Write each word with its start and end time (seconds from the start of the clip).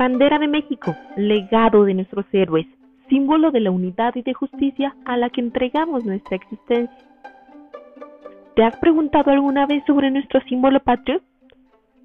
Bandera 0.00 0.38
de 0.38 0.48
México, 0.48 0.96
legado 1.14 1.84
de 1.84 1.92
nuestros 1.92 2.24
héroes, 2.32 2.66
símbolo 3.10 3.50
de 3.50 3.60
la 3.60 3.70
unidad 3.70 4.14
y 4.14 4.22
de 4.22 4.32
justicia 4.32 4.96
a 5.04 5.18
la 5.18 5.28
que 5.28 5.42
entregamos 5.42 6.06
nuestra 6.06 6.36
existencia. 6.36 6.96
¿Te 8.56 8.64
has 8.64 8.74
preguntado 8.78 9.30
alguna 9.30 9.66
vez 9.66 9.84
sobre 9.86 10.10
nuestro 10.10 10.40
símbolo 10.48 10.80
patrio? 10.80 11.20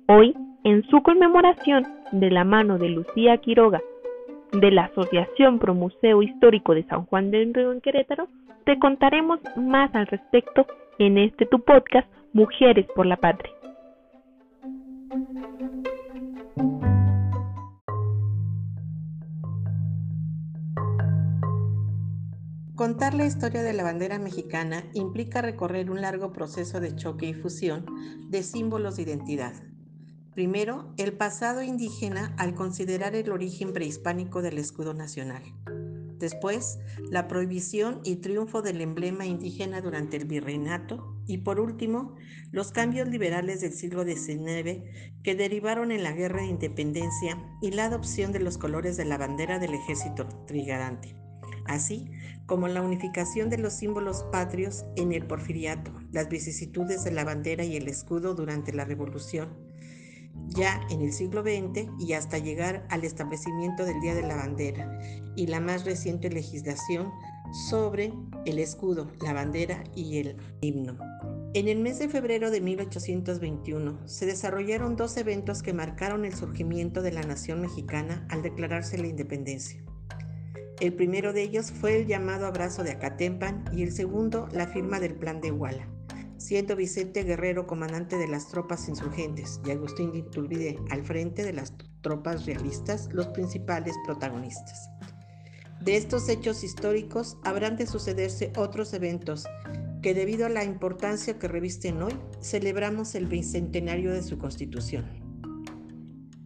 Hoy, 0.10 0.36
en 0.66 0.84
su 0.90 1.02
conmemoración, 1.04 1.88
de 2.12 2.32
la 2.32 2.44
mano 2.44 2.78
de 2.78 2.90
Lucía 2.90 3.38
Quiroga, 3.38 3.80
de 4.52 4.72
la 4.72 4.88
Asociación 4.88 5.58
Pro 5.58 5.74
Museo 5.74 6.22
Histórico 6.22 6.76
de 6.76 6.84
San 6.84 7.06
Juan 7.06 7.32
del 7.32 7.54
Río 7.54 7.72
en 7.72 7.80
Querétaro, 7.80 8.28
te 8.66 8.78
contaremos 8.78 9.40
más 9.56 9.96
al 9.96 10.08
respecto 10.08 10.68
en 11.00 11.18
este 11.18 11.46
tu 11.46 11.62
podcast 11.62 12.10
Mujeres 12.34 12.88
por 12.94 13.06
la 13.06 13.16
Patria. 13.16 13.54
Contar 22.76 23.14
la 23.14 23.26
historia 23.26 23.64
de 23.64 23.72
la 23.72 23.84
bandera 23.84 24.20
mexicana 24.20 24.84
implica 24.94 25.42
recorrer 25.42 25.90
un 25.90 26.02
largo 26.02 26.34
proceso 26.34 26.82
de 26.82 26.94
choque 26.94 27.28
y 27.28 27.34
fusión 27.34 27.86
de 28.30 28.44
símbolos 28.44 28.98
de 28.98 29.04
identidad. 29.04 29.54
Primero, 30.34 30.94
el 30.98 31.14
pasado 31.14 31.64
indígena 31.64 32.36
al 32.38 32.54
considerar 32.54 33.16
el 33.16 33.32
origen 33.32 33.72
prehispánico 33.72 34.42
del 34.42 34.58
escudo 34.58 34.94
nacional. 34.94 35.42
Después, 36.20 36.80
la 37.10 37.30
prohibición 37.30 38.02
y 38.04 38.18
triunfo 38.18 38.62
del 38.62 38.82
emblema 38.82 39.26
indígena 39.26 39.80
durante 39.80 40.18
el 40.18 40.26
virreinato. 40.26 41.16
Y 41.28 41.40
por 41.40 41.62
último, 41.62 42.18
los 42.52 42.74
cambios 42.74 43.08
liberales 43.08 43.62
del 43.62 43.72
siglo 43.72 44.04
XIX 44.04 44.82
que 45.24 45.36
derivaron 45.36 45.94
en 45.94 46.04
la 46.04 46.12
guerra 46.12 46.42
de 46.42 46.48
independencia 46.48 47.42
y 47.62 47.72
la 47.72 47.86
adopción 47.86 48.34
de 48.34 48.42
los 48.42 48.58
colores 48.58 48.98
de 48.98 49.06
la 49.06 49.18
bandera 49.18 49.60
del 49.60 49.74
ejército 49.76 50.28
trigarante 50.46 51.25
así 51.66 52.10
como 52.46 52.68
la 52.68 52.82
unificación 52.82 53.50
de 53.50 53.58
los 53.58 53.74
símbolos 53.74 54.24
patrios 54.32 54.86
en 54.96 55.12
el 55.12 55.26
porfiriato, 55.26 55.92
las 56.12 56.30
vicisitudes 56.30 57.04
de 57.04 57.12
la 57.12 57.24
bandera 57.24 57.64
y 57.64 57.76
el 57.76 57.88
escudo 57.88 58.36
durante 58.36 58.72
la 58.72 58.86
Revolución, 58.86 59.50
ya 60.48 60.82
en 60.90 61.02
el 61.02 61.12
siglo 61.12 61.42
XX 61.42 61.90
y 62.00 62.14
hasta 62.14 62.38
llegar 62.38 62.86
al 62.90 63.04
establecimiento 63.04 63.86
del 63.86 64.00
Día 64.02 64.14
de 64.14 64.24
la 64.24 64.36
Bandera 64.36 65.00
y 65.36 65.48
la 65.48 65.60
más 65.60 65.86
reciente 65.86 66.30
legislación 66.30 67.12
sobre 67.70 68.14
el 68.46 68.60
escudo, 68.60 69.12
la 69.22 69.34
bandera 69.34 69.84
y 69.96 70.18
el 70.18 70.38
himno. 70.62 70.98
En 71.54 71.70
el 71.70 71.80
mes 71.80 72.00
de 72.00 72.10
febrero 72.10 72.52
de 72.52 72.60
1821 72.60 74.08
se 74.08 74.26
desarrollaron 74.26 74.98
dos 74.98 75.16
eventos 75.16 75.64
que 75.64 75.74
marcaron 75.74 76.26
el 76.26 76.36
surgimiento 76.36 77.02
de 77.02 77.14
la 77.14 77.22
nación 77.22 77.62
mexicana 77.62 78.28
al 78.30 78.42
declararse 78.42 78.98
la 78.98 79.08
independencia. 79.08 79.82
El 80.82 80.94
primero 80.94 81.32
de 81.32 81.44
ellos 81.44 81.72
fue 81.72 82.02
el 82.02 82.08
llamado 82.08 82.46
abrazo 82.46 82.84
de 82.84 82.92
Acatempan 82.92 83.64
y 83.72 83.84
el 83.84 83.94
segundo 83.94 84.50
la 84.52 84.68
firma 84.68 85.00
del 85.00 85.16
Plan 85.16 85.40
de 85.40 85.48
Iguala, 85.48 85.88
siendo 86.38 86.76
Vicente 86.76 87.24
Guerrero 87.24 87.66
comandante 87.66 88.18
de 88.18 88.28
las 88.28 88.50
tropas 88.50 88.90
insurgentes 88.90 89.62
y 89.66 89.72
Agustín 89.72 90.12
de 90.12 90.20
Iturbide 90.20 90.78
al 90.90 91.06
frente 91.06 91.44
de 91.44 91.54
las 91.54 91.74
tropas 92.02 92.46
realistas 92.46 93.10
los 93.14 93.28
principales 93.28 93.96
protagonistas. 94.06 94.90
De 95.80 95.96
estos 95.96 96.28
hechos 96.28 96.64
históricos 96.64 97.38
habrán 97.44 97.78
de 97.78 97.88
sucederse 97.88 98.52
otros 98.58 98.94
eventos 98.94 99.46
que 100.02 100.14
debido 100.14 100.46
a 100.46 100.50
la 100.50 100.64
importancia 100.64 101.40
que 101.40 101.48
revisten 101.48 102.02
hoy, 102.04 102.14
celebramos 102.42 103.16
el 103.16 103.28
bicentenario 103.28 104.12
de 104.14 104.24
su 104.24 104.38
constitución. 104.38 105.06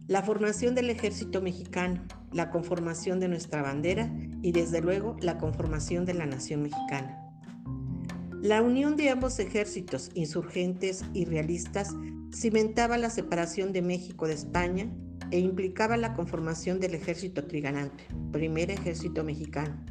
La 0.06 0.22
formación 0.22 0.74
del 0.74 0.88
ejército 0.88 1.42
mexicano, 1.42 2.02
la 2.32 2.50
conformación 2.50 3.20
de 3.20 3.28
nuestra 3.28 3.62
bandera 3.62 4.12
y 4.42 4.52
desde 4.52 4.80
luego 4.80 5.16
la 5.20 5.38
conformación 5.38 6.04
de 6.04 6.14
la 6.14 6.26
nación 6.26 6.62
mexicana. 6.62 7.18
La 8.42 8.62
unión 8.62 8.96
de 8.96 9.10
ambos 9.10 9.38
ejércitos, 9.38 10.10
insurgentes 10.14 11.04
y 11.12 11.26
realistas, 11.26 11.94
cimentaba 12.32 12.96
la 12.96 13.10
separación 13.10 13.72
de 13.72 13.82
México 13.82 14.26
de 14.26 14.34
España 14.34 14.90
e 15.30 15.38
implicaba 15.38 15.96
la 15.96 16.14
conformación 16.14 16.80
del 16.80 16.94
ejército 16.94 17.46
triganante, 17.46 18.04
primer 18.32 18.70
ejército 18.70 19.24
mexicano. 19.24 19.84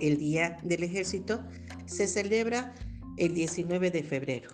El 0.00 0.18
Día 0.18 0.58
del 0.62 0.84
Ejército 0.84 1.44
se 1.86 2.06
celebra 2.06 2.74
el 3.16 3.34
19 3.34 3.90
de 3.90 4.02
febrero. 4.02 4.50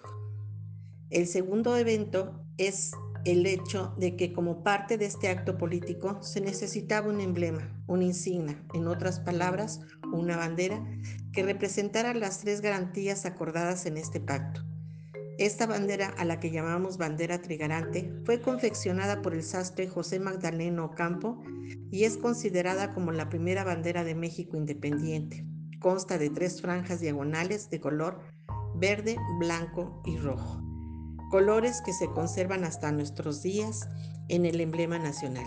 El 1.10 1.26
segundo 1.26 1.76
evento 1.76 2.44
es 2.56 2.92
el 3.24 3.46
hecho 3.46 3.94
de 3.98 4.16
que 4.16 4.32
como 4.32 4.62
parte 4.62 4.98
de 4.98 5.06
este 5.06 5.28
acto 5.28 5.56
político 5.56 6.22
se 6.22 6.40
necesitaba 6.40 7.08
un 7.08 7.20
emblema, 7.20 7.82
una 7.86 8.04
insignia, 8.04 8.62
en 8.74 8.86
otras 8.86 9.20
palabras, 9.20 9.80
una 10.12 10.36
bandera 10.36 10.84
que 11.32 11.42
representara 11.42 12.12
las 12.14 12.40
tres 12.40 12.60
garantías 12.60 13.24
acordadas 13.24 13.86
en 13.86 13.96
este 13.96 14.20
pacto. 14.20 14.62
Esta 15.38 15.66
bandera, 15.66 16.14
a 16.16 16.24
la 16.24 16.38
que 16.38 16.50
llamamos 16.50 16.96
bandera 16.96 17.42
trigarante, 17.42 18.12
fue 18.24 18.40
confeccionada 18.40 19.20
por 19.20 19.34
el 19.34 19.42
sastre 19.42 19.88
José 19.88 20.20
Magdaleno 20.20 20.84
Ocampo 20.84 21.42
y 21.90 22.04
es 22.04 22.18
considerada 22.18 22.94
como 22.94 23.10
la 23.10 23.30
primera 23.30 23.64
bandera 23.64 24.04
de 24.04 24.14
México 24.14 24.56
independiente. 24.56 25.44
Consta 25.80 26.18
de 26.18 26.30
tres 26.30 26.60
franjas 26.60 27.00
diagonales 27.00 27.68
de 27.68 27.80
color 27.80 28.20
verde, 28.76 29.16
blanco 29.40 30.02
y 30.04 30.16
rojo 30.18 30.73
colores 31.34 31.82
que 31.82 31.92
se 31.92 32.06
conservan 32.06 32.62
hasta 32.62 32.92
nuestros 32.92 33.42
días 33.42 33.88
en 34.28 34.46
el 34.46 34.60
emblema 34.60 35.00
nacional. 35.00 35.44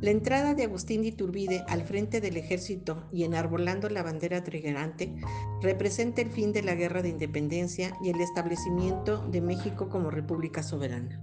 La 0.00 0.10
entrada 0.10 0.54
de 0.54 0.64
Agustín 0.64 1.02
de 1.02 1.08
Iturbide 1.10 1.64
al 1.68 1.84
frente 1.84 2.20
del 2.20 2.36
ejército 2.36 3.04
y 3.12 3.22
enarbolando 3.22 3.88
la 3.88 4.02
bandera 4.02 4.42
trigarante 4.42 5.14
representa 5.62 6.20
el 6.20 6.30
fin 6.30 6.52
de 6.52 6.64
la 6.64 6.74
guerra 6.74 7.00
de 7.00 7.10
independencia 7.10 7.96
y 8.02 8.10
el 8.10 8.20
establecimiento 8.20 9.18
de 9.28 9.40
México 9.40 9.88
como 9.88 10.10
república 10.10 10.64
soberana. 10.64 11.22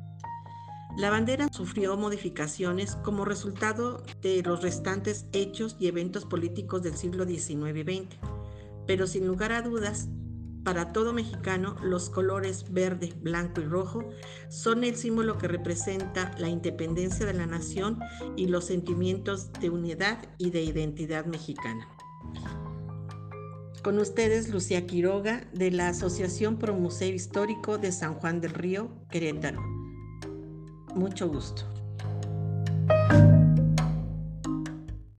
La 0.96 1.10
bandera 1.10 1.50
sufrió 1.52 1.98
modificaciones 1.98 2.96
como 2.96 3.26
resultado 3.26 4.06
de 4.22 4.42
los 4.42 4.62
restantes 4.62 5.26
hechos 5.34 5.76
y 5.82 5.88
eventos 5.88 6.24
políticos 6.24 6.82
del 6.82 6.96
siglo 6.96 7.26
XIX 7.26 7.76
y 7.76 7.84
XX, 7.84 8.18
pero 8.88 9.06
sin 9.06 9.28
lugar 9.28 9.52
a 9.52 9.64
dudas 9.64 10.08
para 10.64 10.94
todo 10.94 11.14
mexicano, 11.14 11.76
los 11.82 12.10
colores 12.10 12.72
verde, 12.72 13.14
blanco 13.22 13.62
y 13.62 13.66
rojo 13.66 14.10
son 14.50 14.84
el 14.84 14.96
símbolo 14.96 15.38
que 15.38 15.48
representa 15.48 16.32
la 16.38 16.50
independencia 16.50 17.26
de 17.26 17.34
la 17.34 17.46
nación 17.46 18.00
y 18.38 18.48
los 18.48 18.66
sentimientos 18.66 19.52
de 19.54 19.70
unidad 19.70 20.20
y 20.38 20.52
de 20.52 20.62
identidad 20.62 21.26
mexicana. 21.26 21.88
Con 23.84 24.00
ustedes, 24.00 24.50
Lucía 24.50 24.88
Quiroga, 24.88 25.46
de 25.54 25.70
la 25.70 25.90
Asociación 25.90 26.58
Pro 26.58 26.74
Museo 26.74 27.14
Histórico 27.14 27.78
de 27.78 27.92
San 27.92 28.14
Juan 28.14 28.40
del 28.40 28.54
Río, 28.54 28.90
Querétaro. 29.10 29.62
Mucho 30.96 31.28
gusto. 31.28 31.64